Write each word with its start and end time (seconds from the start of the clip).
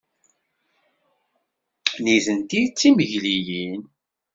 Nitenti 2.03 2.59
d 2.71 2.73
timegliyin. 2.77 3.81